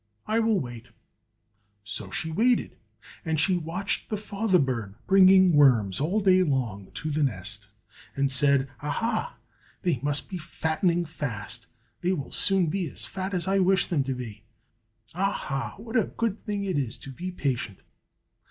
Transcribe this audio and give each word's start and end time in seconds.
I 0.25 0.39
will 0.39 0.59
wait!" 0.59 0.87
So 1.83 2.09
she 2.09 2.31
waited; 2.31 2.75
and 3.23 3.39
she 3.39 3.55
watched 3.55 4.09
the 4.09 4.17
father 4.17 4.57
bird 4.57 4.95
bringing 5.05 5.53
worms 5.53 5.99
all 5.99 6.19
day 6.21 6.41
long 6.41 6.89
to 6.95 7.11
the 7.11 7.21
nest, 7.21 7.67
and 8.15 8.31
said, 8.31 8.67
"Aha! 8.81 9.37
they 9.83 9.99
must 10.01 10.27
be 10.27 10.39
fattening 10.39 11.05
fast! 11.05 11.67
they 11.99 12.13
will 12.13 12.31
soon 12.31 12.65
be 12.65 12.89
as 12.89 13.05
fat 13.05 13.35
as 13.35 13.47
I 13.47 13.59
wish 13.59 13.85
them 13.85 14.03
to 14.05 14.15
be. 14.15 14.43
Aha! 15.13 15.75
what 15.77 15.95
a 15.95 16.05
good 16.17 16.43
thing 16.45 16.63
it 16.65 16.79
is 16.79 16.97
to 16.97 17.11
be 17.11 17.29
patient." 17.29 17.81